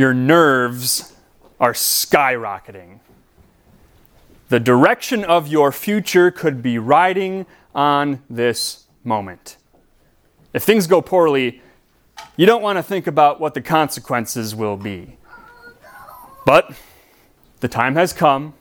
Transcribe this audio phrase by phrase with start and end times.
[0.00, 1.12] your nerves
[1.60, 3.00] are skyrocketing.
[4.48, 9.56] The direction of your future could be riding on this moment.
[10.52, 11.60] If things go poorly,
[12.36, 15.16] you don't want to think about what the consequences will be.
[16.44, 16.72] But
[17.60, 18.54] the time has come,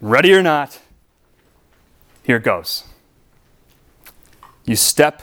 [0.00, 0.80] ready or not,
[2.24, 2.84] here goes.
[4.64, 5.22] You step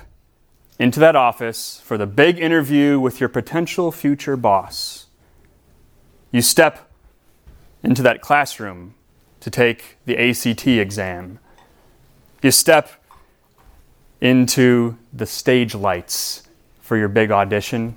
[0.77, 5.07] into that office for the big interview with your potential future boss.
[6.31, 6.89] You step
[7.83, 8.95] into that classroom
[9.41, 11.39] to take the ACT exam.
[12.41, 12.89] You step
[14.21, 16.43] into the stage lights
[16.79, 17.95] for your big audition.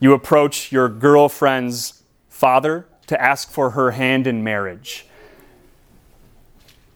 [0.00, 5.06] You approach your girlfriend's father to ask for her hand in marriage.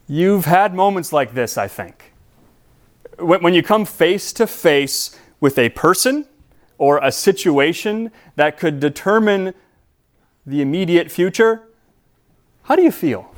[0.08, 2.12] You've had moments like this, I think.
[3.18, 6.26] When you come face to face with a person
[6.78, 9.54] or a situation that could determine
[10.46, 11.62] the immediate future,
[12.64, 13.32] how do you feel?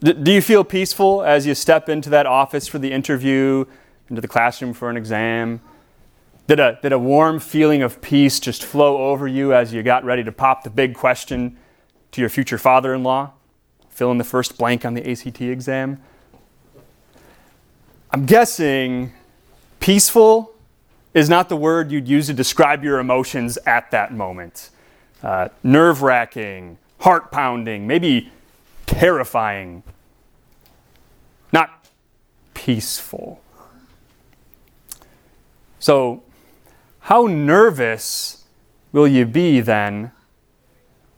[0.00, 3.64] Do you feel peaceful as you step into that office for the interview,
[4.10, 5.60] into the classroom for an exam?
[6.46, 10.04] Did a, did a warm feeling of peace just flow over you as you got
[10.04, 11.56] ready to pop the big question
[12.12, 13.32] to your future father in law?
[13.88, 16.00] Fill in the first blank on the ACT exam?
[18.10, 19.12] I'm guessing
[19.80, 20.54] peaceful
[21.14, 24.70] is not the word you'd use to describe your emotions at that moment.
[25.26, 28.30] Uh, Nerve wracking, heart pounding, maybe
[28.86, 29.82] terrifying,
[31.52, 31.88] not
[32.54, 33.40] peaceful.
[35.80, 36.22] So,
[37.00, 38.44] how nervous
[38.92, 40.12] will you be then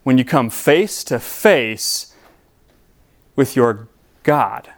[0.05, 2.15] when you come face to face
[3.37, 3.89] with your
[4.23, 4.73] God?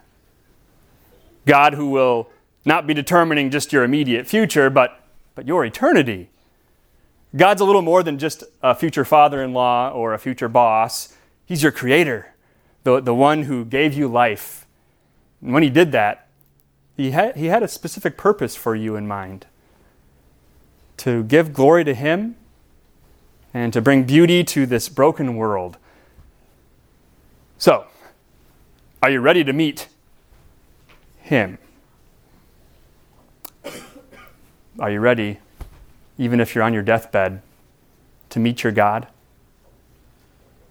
[1.45, 2.29] God who will
[2.65, 5.01] not be determining just your immediate future, but,
[5.35, 6.29] but your eternity.
[7.35, 11.15] God's a little more than just a future father in law or a future boss.
[11.45, 12.33] He's your creator,
[12.83, 14.65] the, the one who gave you life.
[15.41, 16.27] And when He did that,
[16.97, 19.47] he had, he had a specific purpose for you in mind
[20.97, 22.35] to give glory to Him
[23.53, 25.77] and to bring beauty to this broken world.
[27.57, 27.85] So,
[29.01, 29.87] are you ready to meet
[31.21, 31.57] Him?
[34.79, 35.39] Are you ready,
[36.17, 37.41] even if you're on your deathbed,
[38.29, 39.07] to meet your God?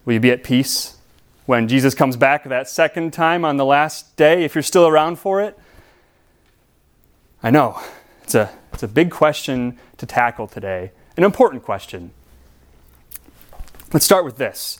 [0.05, 0.97] Will you be at peace
[1.45, 5.17] when Jesus comes back that second time on the last day, if you're still around
[5.17, 5.57] for it?
[7.43, 7.79] I know,
[8.23, 12.11] it's a it's a big question to tackle today, an important question.
[13.93, 14.79] Let's start with this.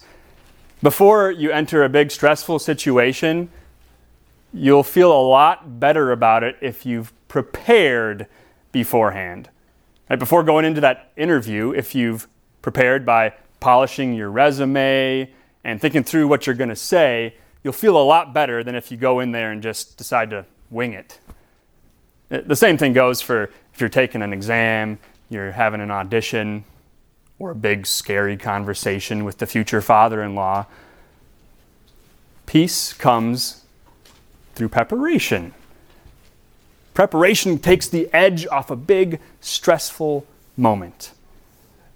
[0.82, 3.50] Before you enter a big stressful situation,
[4.54, 8.28] you'll feel a lot better about it if you've prepared
[8.72, 9.50] beforehand.
[10.12, 12.28] Right, before going into that interview, if you've
[12.62, 15.32] prepared by polishing your resume
[15.64, 18.92] and thinking through what you're going to say, you'll feel a lot better than if
[18.92, 21.18] you go in there and just decide to wing it.
[22.30, 25.00] Uh, the same thing goes for if you're taking an exam,
[25.30, 26.66] you're having an audition,
[27.40, 30.66] or a big scary conversation with the future father in law.
[32.48, 33.64] Peace comes
[34.56, 35.54] through preparation.
[36.94, 40.26] Preparation takes the edge off a big, stressful
[40.58, 41.12] moment.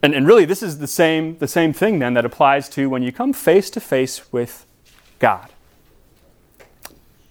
[0.01, 3.03] And, and really, this is the same, the same thing then that applies to when
[3.03, 4.65] you come face to face with
[5.19, 5.49] God.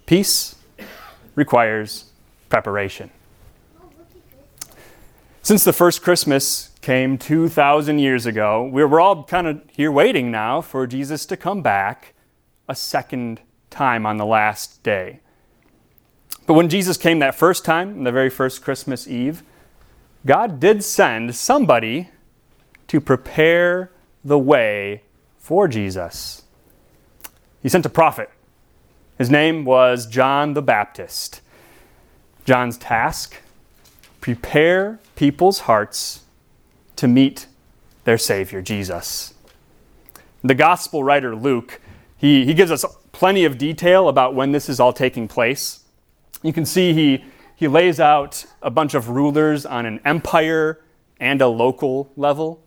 [0.05, 0.55] Peace
[1.35, 2.11] requires
[2.49, 3.09] preparation.
[5.41, 10.61] Since the first Christmas came 2,000 years ago, we're all kind of here waiting now
[10.61, 12.13] for Jesus to come back
[12.67, 15.19] a second time on the last day.
[16.45, 19.43] But when Jesus came that first time, the very first Christmas Eve,
[20.25, 22.09] God did send somebody
[22.87, 23.91] to prepare
[24.23, 25.03] the way
[25.37, 26.43] for Jesus.
[27.61, 28.29] He sent a prophet.
[29.17, 31.41] His name was John the Baptist.
[32.45, 33.37] John's task
[34.21, 36.23] prepare people's hearts
[36.95, 37.47] to meet
[38.03, 39.33] their Savior, Jesus.
[40.43, 41.81] The gospel writer Luke,
[42.17, 45.84] he, he gives us plenty of detail about when this is all taking place.
[46.45, 47.25] You can see he,
[47.55, 50.79] he lays out a bunch of rulers on an empire
[51.19, 52.63] and a local level.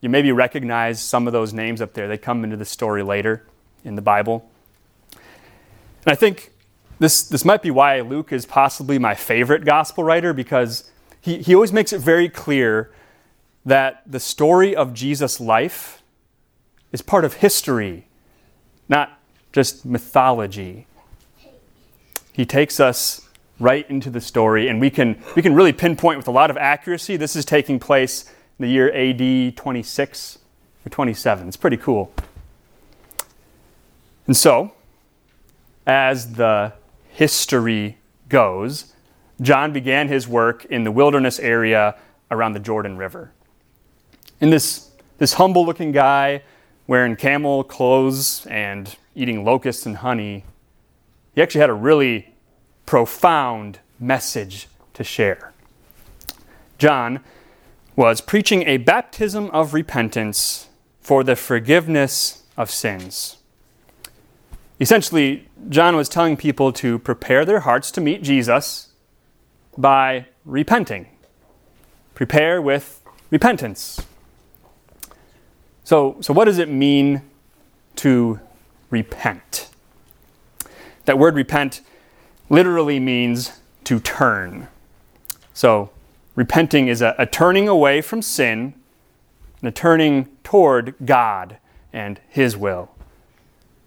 [0.00, 2.08] You maybe recognize some of those names up there.
[2.08, 3.44] They come into the story later
[3.84, 4.48] in the Bible.
[5.12, 6.52] And I think
[7.00, 11.54] this, this might be why Luke is possibly my favorite gospel writer because he, he
[11.54, 12.90] always makes it very clear
[13.66, 16.02] that the story of Jesus' life
[16.92, 18.08] is part of history,
[18.88, 19.20] not
[19.52, 20.86] just mythology.
[22.32, 23.28] He takes us
[23.60, 26.56] right into the story, and we can, we can really pinpoint with a lot of
[26.56, 28.24] accuracy this is taking place
[28.58, 30.38] in the year AD 26
[30.84, 31.48] or 27.
[31.48, 32.12] It's pretty cool.
[34.26, 34.72] And so,
[35.86, 36.72] as the
[37.10, 37.98] history
[38.28, 38.92] goes,
[39.40, 41.96] John began his work in the wilderness area
[42.30, 43.32] around the Jordan River.
[44.40, 46.42] And this, this humble looking guy
[46.86, 50.44] wearing camel clothes and eating locusts and honey,
[51.34, 52.34] he actually had a really
[52.86, 55.52] profound message to share.
[56.78, 57.20] John
[57.96, 60.68] was preaching a baptism of repentance
[61.00, 63.38] for the forgiveness of sins.
[64.80, 68.88] Essentially, John was telling people to prepare their hearts to meet Jesus
[69.78, 71.06] by repenting.
[72.14, 73.00] Prepare with
[73.30, 74.00] repentance.
[75.84, 77.22] So, so what does it mean
[77.96, 78.40] to
[78.90, 79.71] repent?
[81.04, 81.80] That word repent
[82.48, 84.68] literally means to turn.
[85.54, 85.90] So,
[86.34, 88.74] repenting is a, a turning away from sin
[89.60, 91.58] and a turning toward God
[91.92, 92.90] and His will.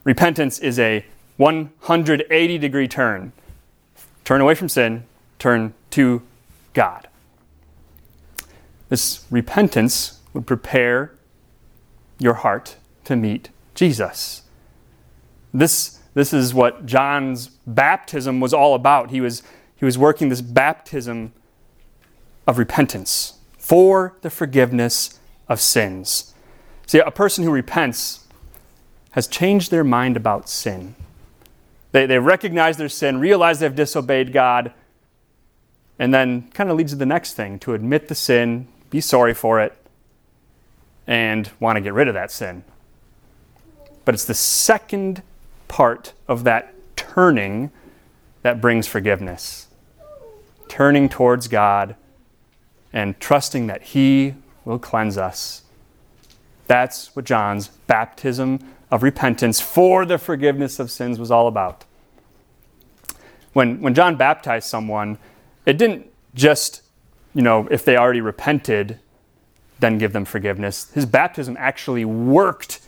[0.04, 1.06] Repentance is a
[1.38, 3.32] 180 degree turn.
[4.24, 5.06] Turn away from sin,
[5.40, 6.22] turn to
[6.74, 7.08] God.
[8.90, 11.14] This repentance would prepare
[12.20, 14.44] your heart to meet Jesus.
[15.54, 19.12] This, this is what John's baptism was all about.
[19.12, 19.44] He was,
[19.76, 21.34] he was working this baptism
[22.48, 25.20] of repentance for the forgiveness
[25.50, 26.34] of sins.
[26.88, 28.26] See, a person who repents
[29.12, 30.96] has changed their mind about sin.
[31.92, 34.74] They, they recognize their sin, realize they've disobeyed God,
[36.00, 39.34] and then kind of leads to the next thing to admit the sin, be sorry
[39.34, 39.76] for it,
[41.08, 42.64] and want to get rid of that sin.
[44.06, 45.24] But it's the second
[45.76, 47.70] part of that turning
[48.44, 49.68] that brings forgiveness.
[50.70, 51.98] Turning towards God
[52.94, 55.64] and trusting that He will cleanse us.
[56.68, 61.84] That's what John's baptism of repentance for the forgiveness of sins was all about.
[63.52, 65.18] When, when John baptized someone,
[65.66, 66.84] it didn't just,
[67.34, 69.02] you know, if they already repented,
[69.82, 70.90] then give them forgiveness.
[70.94, 72.80] His baptism actually worked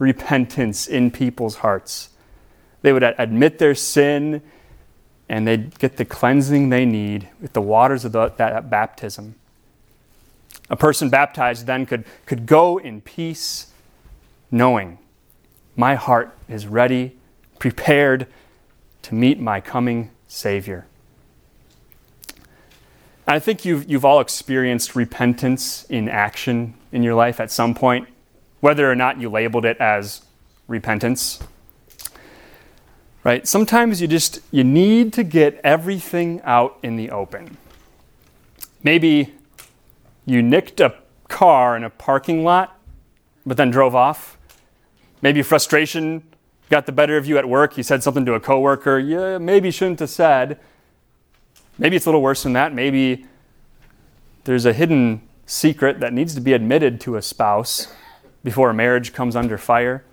[0.00, 2.08] repentance in people's hearts.
[2.82, 4.42] They would admit their sin
[5.28, 9.36] and they'd get the cleansing they need with the waters of the, that baptism.
[10.68, 13.68] A person baptized then could, could go in peace,
[14.50, 14.98] knowing
[15.76, 17.16] my heart is ready,
[17.58, 18.26] prepared
[19.02, 20.86] to meet my coming Savior.
[23.26, 28.08] I think you've, you've all experienced repentance in action in your life at some point,
[28.60, 30.22] whether or not you labeled it as
[30.66, 31.38] repentance.
[33.24, 33.46] Right?
[33.46, 37.56] Sometimes you just you need to get everything out in the open.
[38.82, 39.34] Maybe
[40.26, 40.94] you nicked a
[41.28, 42.78] car in a parking lot
[43.46, 44.38] but then drove off.
[45.20, 46.22] Maybe frustration
[46.68, 47.76] got the better of you at work.
[47.76, 50.58] You said something to a coworker you maybe shouldn't have said.
[51.78, 52.74] Maybe it's a little worse than that.
[52.74, 53.26] Maybe
[54.44, 57.92] there's a hidden secret that needs to be admitted to a spouse
[58.42, 60.04] before a marriage comes under fire.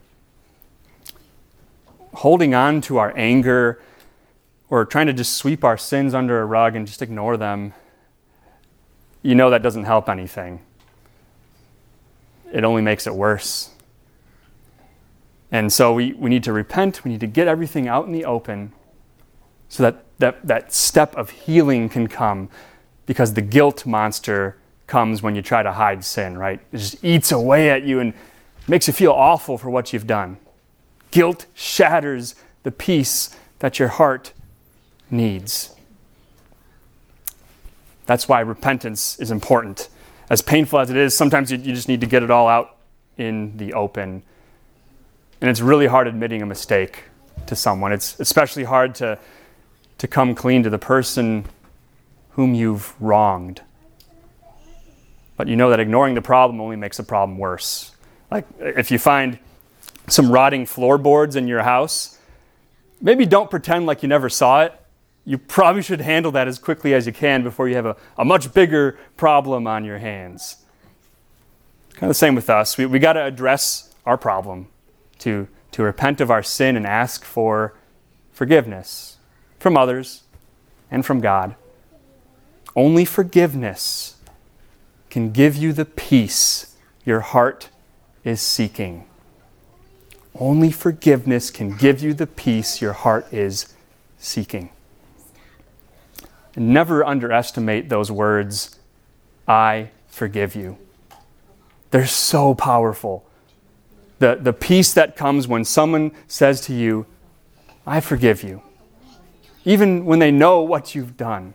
[2.14, 3.82] Holding on to our anger
[4.70, 7.74] or trying to just sweep our sins under a rug and just ignore them,
[9.22, 10.62] you know that doesn't help anything.
[12.52, 13.72] It only makes it worse.
[15.52, 18.26] And so we, we need to repent, we need to get everything out in the
[18.26, 18.72] open
[19.68, 22.50] so that, that that step of healing can come
[23.06, 26.60] because the guilt monster comes when you try to hide sin, right?
[26.72, 28.14] It just eats away at you and
[28.68, 30.38] makes you feel awful for what you've done.
[31.12, 34.34] Guilt shatters the peace that your heart
[35.10, 35.76] needs.
[38.06, 39.90] That's why repentance is important.
[40.30, 42.78] As painful as it is, sometimes you, you just need to get it all out
[43.18, 44.24] in the open.
[45.42, 47.04] And it's really hard admitting a mistake
[47.48, 47.92] to someone.
[47.92, 49.18] It's especially hard to
[50.00, 51.46] to come clean to the person
[52.32, 53.62] whom you've wronged.
[55.38, 57.92] But you know that ignoring the problem only makes the problem worse.
[58.32, 59.40] Like if you find
[60.10, 62.18] some rotting floorboards in your house,
[63.02, 64.74] maybe don't pretend like you never saw it.
[65.26, 68.26] You probably should handle that as quickly as you can before you have a, a
[68.26, 70.58] much bigger problem on your hands.
[71.92, 72.78] Kind of the same with us.
[72.78, 74.68] We, we got to address our problem,
[75.20, 77.76] to, to repent of our sin and ask for
[78.32, 79.18] forgiveness
[79.60, 80.24] from others,
[80.90, 81.56] and from God.
[82.76, 84.16] Only forgiveness
[85.10, 87.70] can give you the peace your heart
[88.24, 89.06] is seeking.
[90.40, 93.76] Only forgiveness can give you the peace your heart is
[94.18, 94.70] seeking.
[96.56, 98.80] Never underestimate those words,
[99.48, 100.78] I forgive you.
[101.92, 103.26] They're so powerful.
[104.20, 107.06] The, the peace that comes when someone says to you,
[107.86, 108.62] I forgive you,
[109.66, 111.54] even when they know what you've done.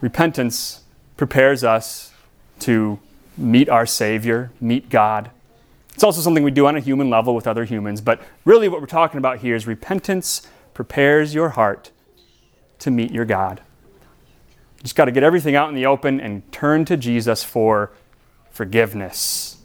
[0.00, 0.82] Repentance
[1.16, 2.12] prepares us
[2.60, 2.98] to
[3.36, 5.30] meet our Savior, meet God.
[5.96, 8.82] It's also something we do on a human level with other humans, but really what
[8.82, 11.90] we're talking about here is repentance prepares your heart
[12.80, 13.62] to meet your God.
[14.76, 17.92] You just got to get everything out in the open and turn to Jesus for
[18.50, 19.56] forgiveness.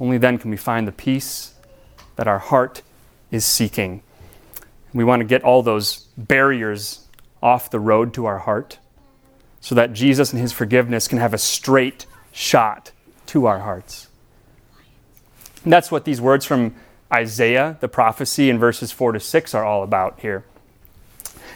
[0.00, 1.52] Only then can we find the peace
[2.16, 2.80] that our heart
[3.30, 4.02] is seeking.
[4.94, 7.06] We want to get all those barriers
[7.42, 8.78] off the road to our heart
[9.60, 12.92] so that Jesus and his forgiveness can have a straight shot
[13.26, 14.06] to our hearts.
[15.64, 16.74] And that's what these words from
[17.12, 20.44] Isaiah, the prophecy in verses 4 to 6, are all about here.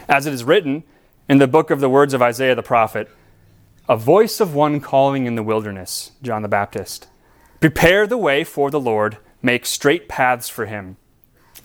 [0.07, 0.83] As it is written
[1.27, 3.09] in the book of the words of Isaiah the prophet,
[3.87, 7.07] a voice of one calling in the wilderness, John the Baptist.
[7.59, 10.97] Prepare the way for the Lord, make straight paths for him.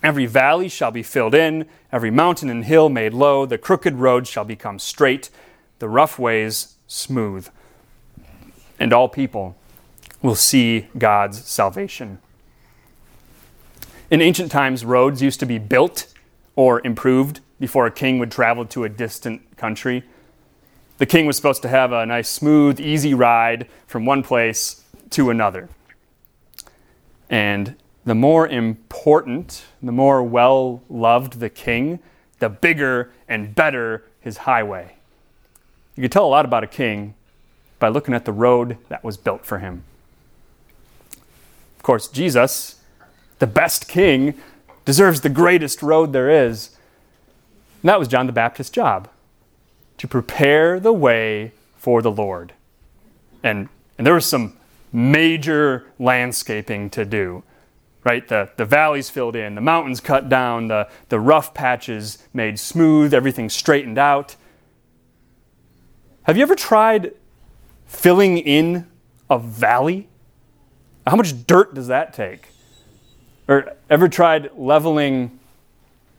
[0.03, 4.27] Every valley shall be filled in, every mountain and hill made low, the crooked road
[4.27, 5.31] shall become straight,
[5.79, 7.49] the rough ways smooth.
[8.79, 9.57] And all people
[10.23, 12.19] will see God's salvation.
[14.11, 16.13] In ancient times, roads used to be built
[16.57, 20.03] or improved before a king would travel to a distant country.
[20.99, 25.31] The king was supposed to have a nice, smooth, easy ride from one place to
[25.31, 25.69] another.
[27.29, 32.01] And the more important, the more well loved the king,
[32.41, 34.97] the bigger and better his highway.
[35.95, 37.15] You could tell a lot about a king
[37.79, 39.85] by looking at the road that was built for him.
[41.77, 42.80] Of course, Jesus,
[43.41, 44.35] the best king,
[44.85, 46.77] deserves the greatest road there is.
[47.83, 49.09] And that was John the Baptist's job
[49.99, 52.55] to prepare the way for the Lord.
[53.43, 53.69] And,
[53.99, 54.57] and there was some
[54.93, 57.43] major landscaping to do
[58.05, 58.27] right?
[58.29, 63.13] The, the valleys filled in, the mountains cut down, the, the rough patches made smooth,
[63.13, 64.37] everything straightened out.
[66.25, 67.13] Have you ever tried
[67.87, 68.87] filling in
[69.29, 70.09] a valley?
[71.07, 72.49] How much dirt does that take?
[73.51, 75.41] Or ever tried leveling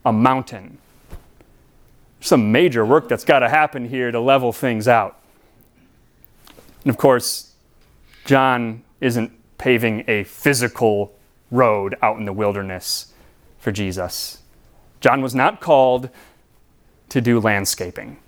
[0.04, 0.76] a mountain?
[2.20, 5.18] Some major work that's got to happen here to level things out.
[6.84, 7.54] And of course,
[8.26, 11.14] John isn't paving a physical
[11.50, 13.14] road out in the wilderness
[13.58, 14.42] for Jesus.
[15.00, 16.10] John was not called
[17.08, 18.18] to do landscaping.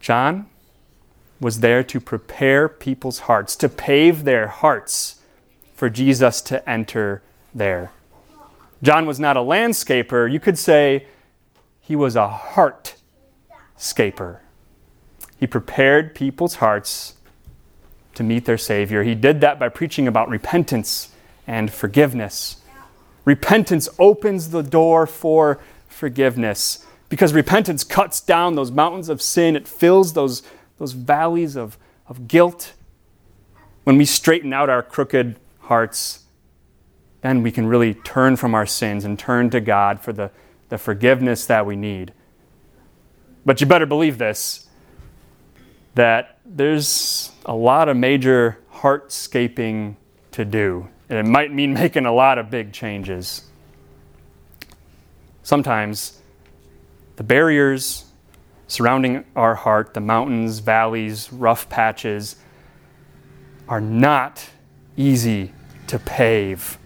[0.00, 0.46] John
[1.40, 5.20] was there to prepare people's hearts, to pave their hearts
[5.76, 7.22] for Jesus to enter
[7.54, 7.90] there.
[8.82, 10.30] John was not a landscaper.
[10.30, 11.06] You could say
[11.80, 12.96] he was a heart
[13.76, 14.40] scaper.
[15.38, 17.14] He prepared people's hearts
[18.14, 19.02] to meet their Savior.
[19.02, 21.10] He did that by preaching about repentance
[21.46, 22.56] and forgiveness.
[23.24, 29.68] Repentance opens the door for forgiveness because repentance cuts down those mountains of sin, it
[29.68, 30.42] fills those,
[30.78, 31.76] those valleys of,
[32.08, 32.72] of guilt.
[33.84, 36.21] When we straighten out our crooked hearts,
[37.22, 40.30] then we can really turn from our sins and turn to God for the,
[40.68, 42.12] the forgiveness that we need.
[43.44, 44.68] But you better believe this
[45.94, 49.94] that there's a lot of major heartscaping
[50.30, 53.42] to do and it might mean making a lot of big changes.
[55.42, 56.20] Sometimes
[57.16, 58.06] the barriers
[58.66, 62.36] surrounding our heart, the mountains, valleys, rough patches,
[63.68, 64.48] are not
[64.96, 65.52] easy
[65.86, 66.78] to pave.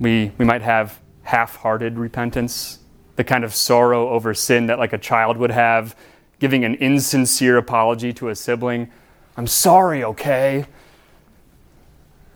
[0.00, 2.78] We, we might have half hearted repentance,
[3.16, 5.94] the kind of sorrow over sin that, like a child would have,
[6.38, 8.90] giving an insincere apology to a sibling.
[9.36, 10.64] I'm sorry, okay?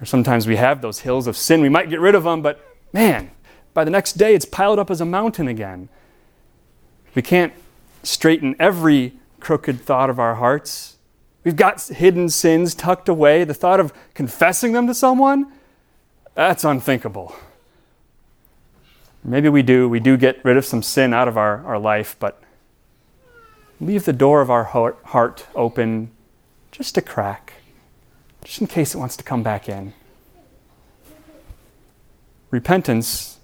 [0.00, 1.62] Or sometimes we have those hills of sin.
[1.62, 2.60] We might get rid of them, but
[2.92, 3.30] man,
[3.72, 5.88] by the next day it's piled up as a mountain again.
[7.14, 7.52] We can't
[8.02, 10.98] straighten every crooked thought of our hearts.
[11.44, 13.44] We've got hidden sins tucked away.
[13.44, 15.52] The thought of confessing them to someone,
[16.34, 17.34] that's unthinkable.
[19.24, 19.88] Maybe we do.
[19.88, 22.42] We do get rid of some sin out of our, our life, but
[23.80, 26.10] leave the door of our heart open
[26.70, 27.54] just a crack
[28.44, 29.94] just in case it wants to come back in.
[32.50, 33.38] Repentance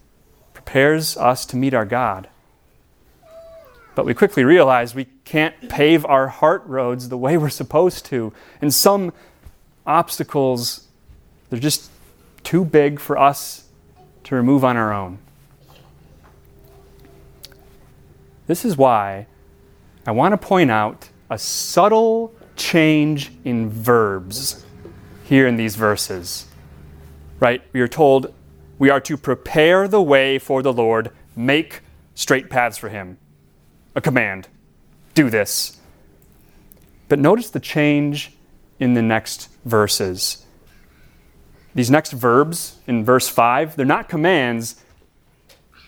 [0.53, 2.29] prepares us to meet our God.
[3.95, 8.33] But we quickly realize we can't pave our heart roads the way we're supposed to.
[8.61, 9.13] And some
[9.87, 10.87] obstacles,
[11.49, 11.91] they're just
[12.45, 13.65] too big for us
[14.25, 15.19] to remove on our own.
[18.51, 19.29] This is why
[20.05, 24.67] I want to point out a subtle change in verbs
[25.23, 26.47] here in these verses.
[27.39, 27.63] Right?
[27.73, 28.35] We are told
[28.77, 31.83] we are to prepare the way for the Lord, make
[32.17, 33.19] straight paths for him.
[33.95, 34.49] A command.
[35.15, 35.79] Do this.
[37.09, 38.33] But notice the change
[38.81, 40.45] in the next verses.
[41.73, 44.83] These next verbs in verse 5, they're not commands,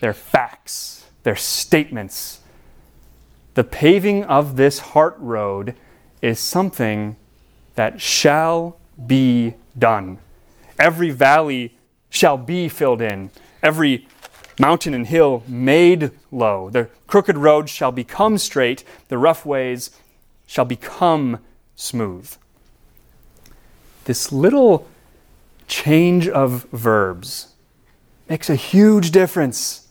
[0.00, 2.38] they're facts, they're statements.
[3.54, 5.75] The paving of this heart road
[6.23, 7.16] is something
[7.75, 10.18] that shall be done.
[10.78, 11.76] Every valley
[12.09, 13.30] shall be filled in,
[13.62, 14.06] every
[14.59, 16.71] mountain and hill made low.
[16.71, 19.90] The crooked road shall become straight, the rough ways
[20.47, 21.38] shall become
[21.76, 22.30] smooth.
[24.04, 24.88] This little
[25.68, 27.54] change of verbs
[28.28, 29.88] makes a huge difference.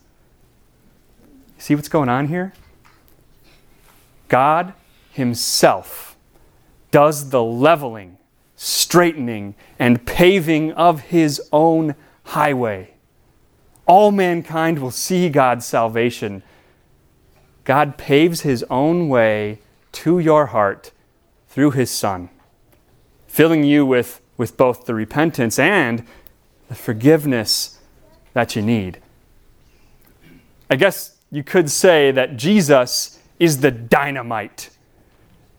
[1.57, 2.53] See what's going on here?
[4.31, 4.73] God
[5.11, 6.15] Himself
[6.89, 8.17] does the leveling,
[8.55, 12.93] straightening, and paving of His own highway.
[13.85, 16.43] All mankind will see God's salvation.
[17.65, 19.59] God paves His own way
[19.91, 20.91] to your heart
[21.49, 22.29] through His Son,
[23.27, 26.07] filling you with, with both the repentance and
[26.69, 27.79] the forgiveness
[28.31, 29.01] that you need.
[30.69, 34.69] I guess you could say that Jesus is the dynamite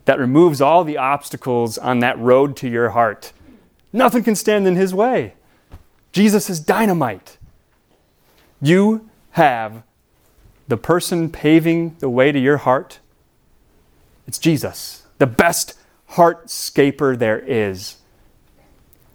[0.04, 3.32] that removes all the obstacles on that road to your heart.
[3.92, 5.34] Nothing can stand in his way.
[6.12, 7.38] Jesus is dynamite.
[8.60, 9.82] You have
[10.68, 13.00] the person paving the way to your heart.
[14.28, 15.76] It's Jesus, the best
[16.12, 17.96] heartscaper there is.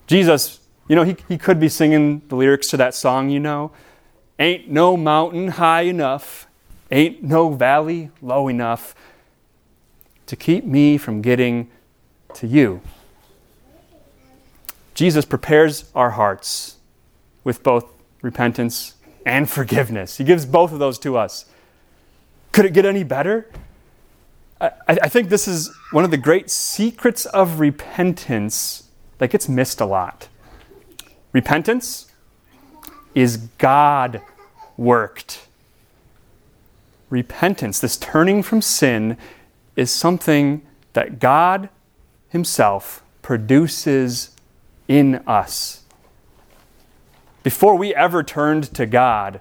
[0.08, 0.60] Jesus,
[0.90, 3.72] you know, he, he could be singing the lyrics to that song, you know.
[4.38, 6.47] Ain't no mountain high enough,
[6.92, 8.96] ain't no valley low enough
[10.26, 11.70] to keep me from getting
[12.34, 12.82] to you.
[14.94, 16.78] Jesus prepares our hearts
[17.44, 17.86] with both
[18.22, 18.96] repentance
[19.26, 20.18] and forgiveness.
[20.18, 21.46] He gives both of those to us.
[22.52, 23.50] Could it get any better?
[24.60, 29.82] I, I think this is one of the great secrets of repentance that gets missed
[29.82, 30.30] a lot.
[31.32, 32.12] Repentance
[33.14, 34.22] is God
[34.78, 35.47] worked.
[37.10, 39.18] Repentance, this turning from sin,
[39.76, 40.62] is something
[40.94, 41.70] that God
[42.30, 44.32] Himself produces
[44.88, 45.84] in us.
[47.44, 49.40] Before we ever turned to God,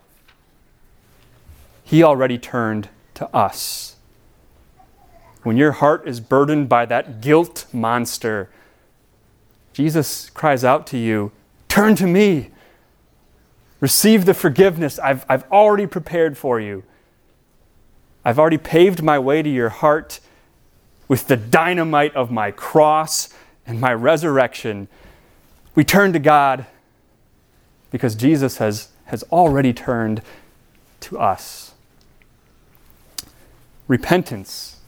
[1.82, 3.96] He already turned to us.
[5.42, 8.50] When your heart is burdened by that guilt monster,
[9.72, 11.32] Jesus cries out to you,
[11.68, 12.50] Turn to me.
[13.80, 16.82] Receive the forgiveness I've, I've already prepared for you.
[18.26, 20.18] I've already paved my way to your heart
[21.06, 23.32] with the dynamite of my cross
[23.64, 24.88] and my resurrection.
[25.76, 26.66] We turn to God
[27.92, 30.22] because Jesus has, has already turned
[31.02, 31.74] to us.
[33.86, 34.80] Repentance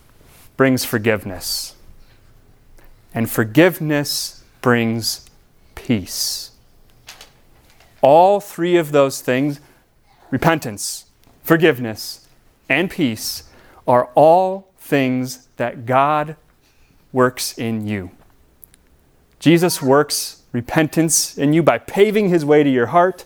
[0.57, 1.77] brings forgiveness,
[3.15, 5.31] and forgiveness brings
[5.77, 6.51] peace.
[8.01, 9.61] All three of those things
[10.33, 11.05] repentance,
[11.45, 12.28] forgiveness,
[12.69, 13.45] and peace
[13.87, 16.37] are all things that God
[17.13, 18.11] works in you.
[19.39, 23.25] Jesus works repentance in you by paving his way to your heart.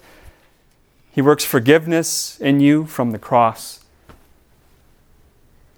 [1.10, 3.80] He works forgiveness in you from the cross.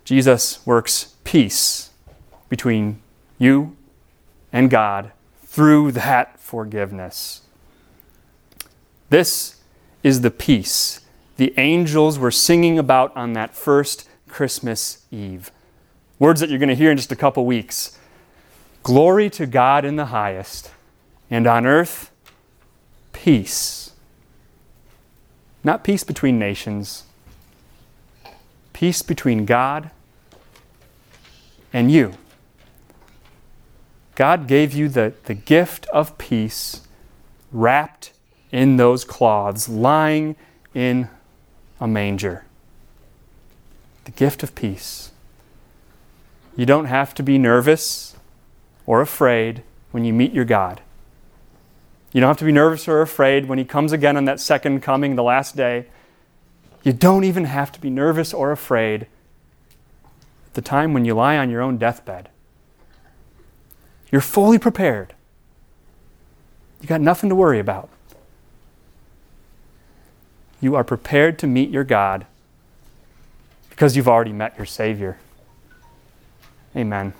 [0.04, 1.90] Jesus works peace
[2.48, 3.00] between
[3.38, 3.76] you
[4.52, 5.12] and God
[5.44, 7.42] through that forgiveness.
[9.08, 9.60] This
[10.02, 11.00] is the peace
[11.36, 15.50] the angels were singing about on that first Christmas Eve.
[16.18, 17.98] Words that you're going to hear in just a couple weeks.
[18.82, 20.70] Glory to God in the highest,
[21.30, 22.10] and on earth,
[23.12, 23.92] peace.
[25.64, 27.04] Not peace between nations,
[28.72, 29.90] peace between God
[31.72, 32.14] and you.
[34.14, 36.82] God gave you the, the gift of peace
[37.50, 38.12] wrapped
[38.52, 40.36] in those cloths, lying
[40.74, 41.08] in
[41.80, 42.44] a manger.
[44.04, 45.12] The gift of peace.
[46.56, 48.16] You don't have to be nervous
[48.86, 50.80] or afraid when you meet your God.
[52.12, 54.80] You don't have to be nervous or afraid when He comes again on that second
[54.80, 55.86] coming, the last day.
[56.84, 59.02] You don't even have to be nervous or afraid
[60.46, 62.28] at the time when you lie on your own deathbed.
[64.12, 65.14] You're fully prepared.
[66.80, 67.88] You got nothing to worry about.
[70.60, 72.26] You are prepared to meet your God
[73.70, 75.18] because you've already met your Savior.
[76.76, 77.12] Amen.